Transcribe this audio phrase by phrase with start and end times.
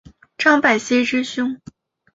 [0.35, 1.61] 张百熙之兄。